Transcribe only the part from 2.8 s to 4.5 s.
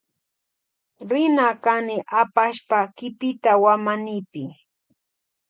kipita wamanipi.